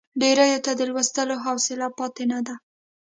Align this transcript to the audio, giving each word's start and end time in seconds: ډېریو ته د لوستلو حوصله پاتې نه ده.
ډېریو 0.19 0.63
ته 0.65 0.71
د 0.75 0.81
لوستلو 0.89 1.35
حوصله 1.45 1.87
پاتې 1.97 2.23
نه 2.31 2.39
ده. 2.45 2.55